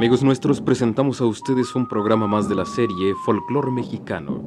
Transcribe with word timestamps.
Amigos 0.00 0.22
nuestros, 0.22 0.62
presentamos 0.62 1.20
a 1.20 1.26
ustedes 1.26 1.74
un 1.74 1.86
programa 1.86 2.26
más 2.26 2.48
de 2.48 2.54
la 2.54 2.64
serie 2.64 3.14
Folclor 3.26 3.70
Mexicano, 3.70 4.42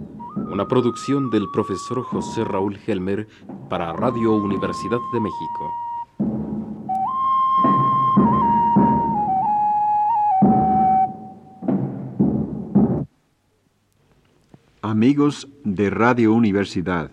una 0.51 0.67
producción 0.67 1.29
del 1.29 1.45
profesor 1.53 2.01
José 2.01 2.43
Raúl 2.43 2.79
Helmer 2.87 3.27
para 3.69 3.93
Radio 3.93 4.33
Universidad 4.33 4.97
de 5.13 5.19
México. 5.19 5.71
Amigos 14.81 15.49
de 15.63 15.91
Radio 15.91 16.33
Universidad, 16.33 17.11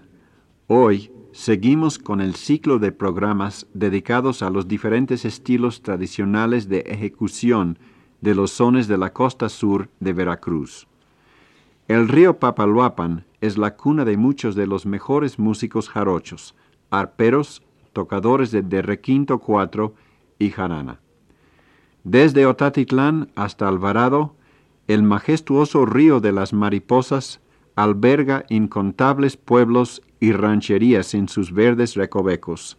hoy 0.66 1.12
seguimos 1.32 1.98
con 1.98 2.22
el 2.22 2.34
ciclo 2.36 2.78
de 2.78 2.90
programas 2.90 3.66
dedicados 3.74 4.40
a 4.40 4.48
los 4.48 4.66
diferentes 4.66 5.26
estilos 5.26 5.82
tradicionales 5.82 6.70
de 6.70 6.78
ejecución 6.86 7.78
de 8.20 8.34
los 8.34 8.50
sones 8.50 8.88
de 8.88 8.98
la 8.98 9.12
costa 9.12 9.48
sur 9.48 9.88
de 10.00 10.12
Veracruz. 10.12 10.86
El 11.88 12.08
río 12.08 12.38
Papaloapan 12.38 13.24
es 13.40 13.58
la 13.58 13.76
cuna 13.76 14.04
de 14.04 14.16
muchos 14.16 14.54
de 14.54 14.66
los 14.66 14.86
mejores 14.86 15.38
músicos 15.38 15.88
jarochos, 15.88 16.54
arperos, 16.90 17.62
tocadores 17.92 18.50
de, 18.52 18.82
requinto 18.82 19.38
cuatro 19.38 19.94
y 20.38 20.50
jarana. 20.50 21.00
Desde 22.04 22.46
Otatitlán 22.46 23.30
hasta 23.34 23.68
Alvarado, 23.68 24.34
el 24.86 25.02
majestuoso 25.02 25.86
río 25.86 26.20
de 26.20 26.32
las 26.32 26.52
mariposas 26.52 27.40
alberga 27.76 28.44
incontables 28.48 29.36
pueblos 29.36 30.02
y 30.18 30.32
rancherías 30.32 31.14
en 31.14 31.28
sus 31.28 31.52
verdes 31.52 31.94
recovecos, 31.94 32.78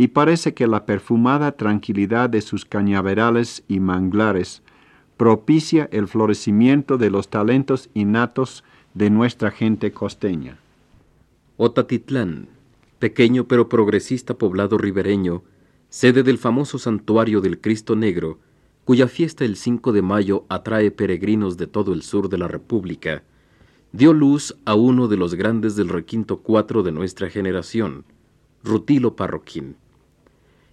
y 0.00 0.08
parece 0.08 0.54
que 0.54 0.66
la 0.66 0.86
perfumada 0.86 1.52
tranquilidad 1.52 2.30
de 2.30 2.40
sus 2.40 2.64
cañaverales 2.64 3.64
y 3.68 3.80
manglares 3.80 4.62
propicia 5.18 5.90
el 5.92 6.08
florecimiento 6.08 6.96
de 6.96 7.10
los 7.10 7.28
talentos 7.28 7.90
innatos 7.92 8.64
de 8.94 9.10
nuestra 9.10 9.50
gente 9.50 9.92
costeña. 9.92 10.56
Otatitlán, 11.58 12.48
pequeño 12.98 13.44
pero 13.44 13.68
progresista 13.68 14.38
poblado 14.38 14.78
ribereño, 14.78 15.42
sede 15.90 16.22
del 16.22 16.38
famoso 16.38 16.78
santuario 16.78 17.42
del 17.42 17.60
Cristo 17.60 17.94
Negro, 17.94 18.38
cuya 18.86 19.06
fiesta 19.06 19.44
el 19.44 19.54
5 19.54 19.92
de 19.92 20.00
mayo 20.00 20.46
atrae 20.48 20.90
peregrinos 20.90 21.58
de 21.58 21.66
todo 21.66 21.92
el 21.92 22.00
sur 22.00 22.30
de 22.30 22.38
la 22.38 22.48
República, 22.48 23.22
dio 23.92 24.14
luz 24.14 24.56
a 24.64 24.76
uno 24.76 25.08
de 25.08 25.18
los 25.18 25.34
grandes 25.34 25.76
del 25.76 25.90
requinto 25.90 26.38
cuatro 26.38 26.82
de 26.82 26.90
nuestra 26.90 27.28
generación, 27.28 28.06
Rutilo 28.64 29.14
Parroquín. 29.14 29.76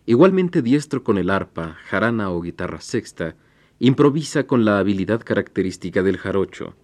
Igualmente 0.09 0.61
diestro 0.61 1.03
con 1.03 1.17
el 1.17 1.29
arpa, 1.29 1.75
jarana 1.83 2.31
o 2.31 2.41
guitarra 2.41 2.79
sexta, 2.79 3.35
improvisa 3.77 4.47
con 4.47 4.63
la 4.63 4.79
habilidad 4.79 5.19
característica 5.21 6.01
del 6.01 6.17
jarocho. 6.17 6.75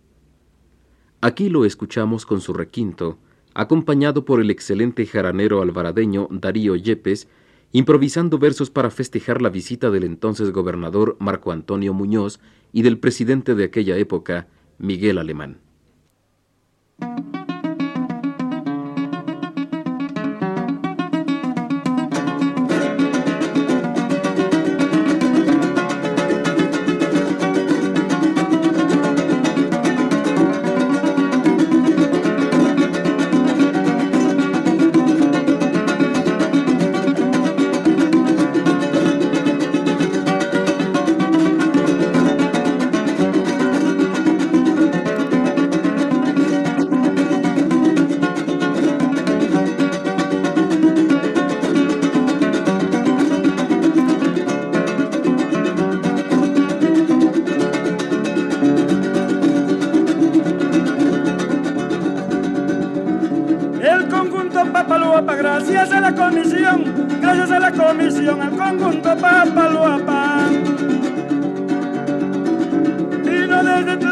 Aquí 1.22 1.48
lo 1.48 1.64
escuchamos 1.64 2.26
con 2.26 2.42
su 2.42 2.52
requinto, 2.52 3.18
acompañado 3.54 4.26
por 4.26 4.42
el 4.42 4.52
excelente 4.52 5.06
jaranero 5.06 5.62
alvaradeño 5.62 6.28
Darío 6.32 6.76
Yepes, 6.76 7.30
improvisando 7.72 8.40
versos 8.40 8.70
para 8.70 8.92
festejar 8.92 9.42
la 9.42 9.48
visita 9.48 9.90
del 9.90 10.04
entonces 10.04 10.52
gobernador 10.52 11.16
Marco 11.22 11.54
Antonio 11.54 11.94
Muñoz 11.94 12.42
y 12.74 12.82
del 12.82 13.00
presidente 13.00 13.56
de 13.56 13.64
aquella 13.64 13.96
época, 13.96 14.48
Miguel 14.80 15.18
Alemán. 15.18 15.62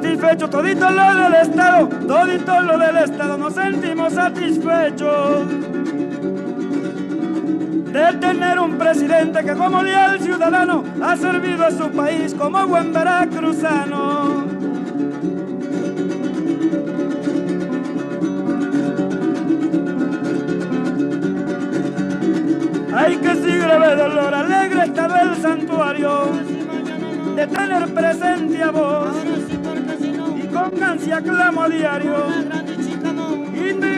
pura. 0.00 0.36
todito 0.36 0.90
lo 0.90 1.14
del 1.14 1.34
Estado, 1.34 1.88
todito 2.06 2.60
lo 2.62 2.78
del 2.78 2.96
Estado, 2.98 3.38
nos 3.38 3.54
sentimos 3.54 4.12
satisfechos 4.14 5.46
de 7.92 8.12
tener 8.20 8.58
un 8.58 8.78
presidente 8.78 9.44
que 9.44 9.52
como 9.52 9.82
leal 9.82 10.18
ciudadano 10.20 10.82
ha 11.02 11.16
servido 11.16 11.66
a 11.66 11.70
su 11.70 11.90
país 11.90 12.34
como 12.34 12.66
buen 12.66 12.92
veracruzano. 12.92 14.44
Hay 22.94 23.16
que 23.16 23.34
sí 23.34 23.58
grave 23.58 23.96
dolor, 23.96 24.34
alegre 24.34 24.84
está 24.84 25.08
del 25.08 25.36
santuario 25.36 26.30
de 27.36 27.46
tener 27.46 27.94
presente 27.94 28.62
a 28.62 28.70
vos 28.70 29.41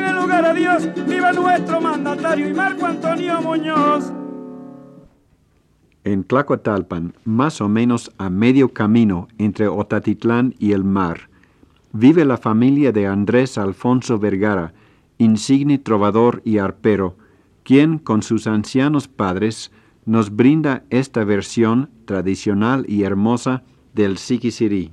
en 0.07 0.17
lugar 0.17 0.45
a 0.45 0.55
Dios, 0.55 0.89
viva 1.07 1.33
nuestro 1.33 1.81
mandatario 1.81 2.49
y 2.49 2.55
Marco 2.55 2.87
Antonio 2.87 3.41
Muñoz. 3.41 4.13
en 6.05 6.25
Tlacotalpan, 6.25 7.15
más 7.25 7.61
o 7.61 7.69
menos 7.69 8.13
a 8.19 8.29
medio 8.29 8.73
camino 8.73 9.29
entre 9.39 9.69
Otatitlán 9.69 10.55
y 10.59 10.73
el 10.73 10.85
mar, 10.85 11.31
vive 11.93 12.25
la 12.25 12.37
familia 12.37 12.93
de 12.93 13.07
Andrés 13.07 13.57
Alfonso 13.57 14.19
Vergara, 14.19 14.75
insigne 15.17 15.79
trovador 15.79 16.43
y 16.45 16.59
arpero, 16.59 17.17
quien 17.63 17.99
con 17.99 18.23
sus 18.23 18.47
ancianos 18.47 19.09
padres 19.09 19.73
nos 20.05 20.37
brinda 20.37 20.85
esta 20.91 21.25
versión 21.25 21.89
tradicional 22.05 22.85
y 22.87 23.05
hermosa 23.05 23.63
del 23.95 24.19
Siquisirí. 24.19 24.93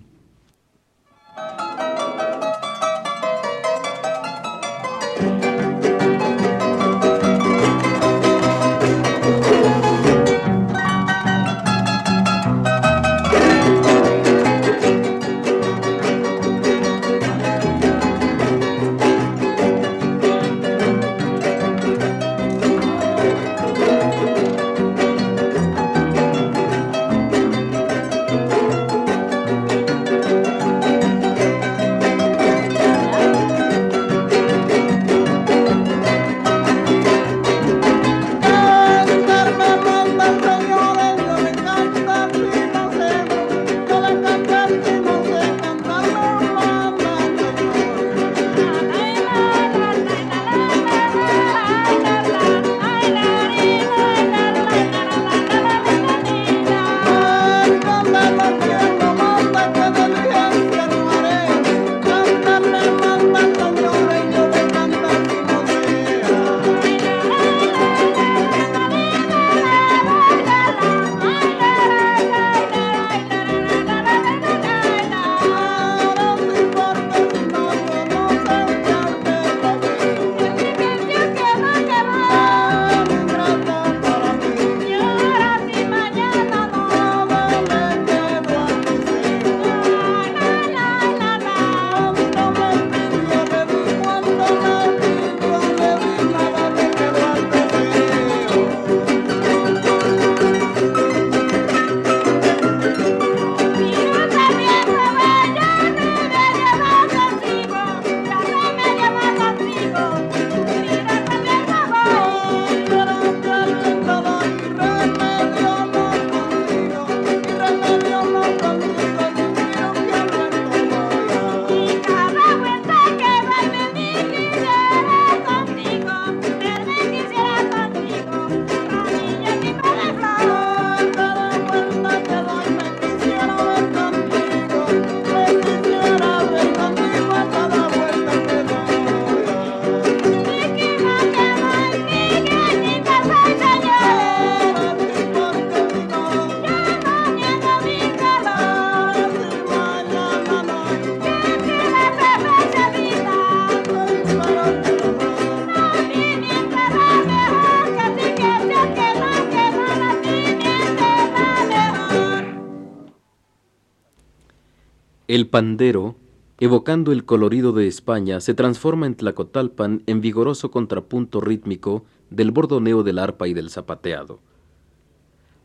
El 165.32 165.48
pandero, 165.48 166.18
evocando 166.60 167.14
el 167.14 167.24
colorido 167.24 167.72
de 167.72 167.88
España, 167.88 168.42
se 168.42 168.54
transforma 168.54 169.06
en 169.06 169.16
Tlacotalpan 169.16 170.04
en 170.06 170.20
vigoroso 170.20 170.72
contrapunto 170.72 171.40
rítmico 171.40 172.04
del 172.30 172.52
bordoneo 172.52 173.04
del 173.04 173.18
arpa 173.18 173.48
y 173.48 173.54
del 173.54 173.70
zapateado. 173.70 174.42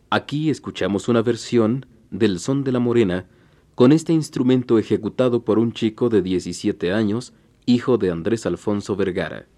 Aquí 0.09 0.51
escuchamos 0.51 1.09
una 1.09 1.21
versión 1.21 1.85
del 2.13 2.39
son 2.39 2.63
de 2.63 2.71
la 2.71 2.79
morena 2.79 3.27
con 3.75 3.91
este 3.91 4.13
instrumento 4.13 4.79
ejecutado 4.79 5.45
por 5.45 5.59
un 5.59 5.73
chico 5.73 6.11
de 6.11 6.23
17 6.23 6.93
años, 6.93 7.33
hijo 7.65 7.99
de 7.99 8.13
Andrés 8.13 8.47
Alfonso 8.47 8.95
Vergara. 8.95 9.49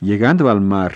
Llegando 0.00 0.48
al 0.48 0.62
mar, 0.62 0.94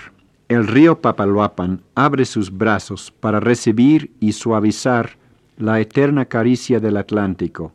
el 0.49 0.67
río 0.67 1.03
Papaloapan 1.03 1.83
abre 1.95 2.25
sus 2.25 2.51
brazos 2.51 3.11
para 3.11 3.39
recibir 3.39 4.11
y 4.19 4.33
suavizar 4.33 5.11
la 5.59 5.79
eterna 5.79 6.25
caricia 6.25 6.81
del 6.81 6.97
Atlántico. 6.97 7.73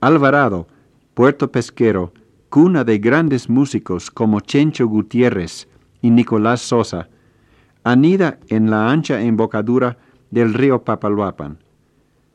Alvarado, 0.00 0.68
puerto 1.14 1.50
pesquero, 1.50 2.12
cuna 2.50 2.84
de 2.84 2.98
grandes 2.98 3.48
músicos 3.48 4.10
como 4.10 4.40
Chencho 4.40 4.86
Gutiérrez 4.86 5.68
y 6.02 6.10
Nicolás 6.10 6.60
Sosa, 6.60 7.08
anida 7.82 8.38
en 8.48 8.68
la 8.68 8.90
ancha 8.90 9.22
embocadura 9.22 9.96
del 10.30 10.52
río 10.52 10.84
Papaloapan. 10.84 11.56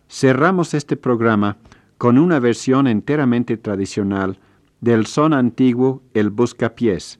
Cerramos 0.09 0.73
este 0.73 0.97
programa 0.97 1.57
con 1.99 2.17
una 2.17 2.39
versión 2.39 2.87
enteramente 2.87 3.57
tradicional 3.57 4.39
del 4.81 5.05
son 5.05 5.33
antiguo 5.33 6.01
El 6.15 6.31
Buscapiés, 6.31 7.19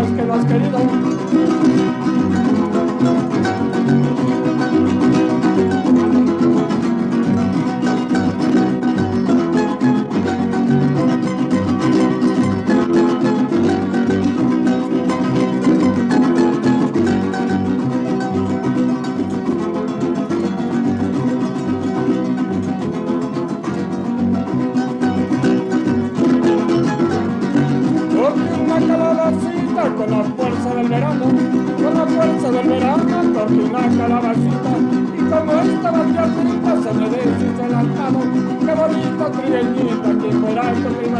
más 0.00 0.10
que 0.12 0.22
lo 0.24 0.34
has 0.34 0.44
querido. 0.46 0.99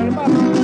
hermano. 0.00 0.59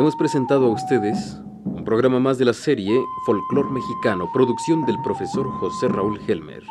Hemos 0.00 0.16
presentado 0.16 0.64
a 0.64 0.70
ustedes 0.70 1.42
un 1.62 1.84
programa 1.84 2.18
más 2.18 2.38
de 2.38 2.46
la 2.46 2.54
serie 2.54 3.04
Folclor 3.26 3.70
Mexicano, 3.70 4.30
producción 4.32 4.86
del 4.86 4.98
profesor 5.02 5.46
José 5.58 5.88
Raúl 5.88 6.18
Helmer. 6.26 6.62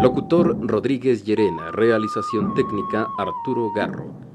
Locutor 0.00 0.56
Rodríguez 0.66 1.22
Llerena, 1.22 1.70
realización 1.70 2.54
técnica 2.54 3.06
Arturo 3.18 3.70
Garro. 3.74 4.25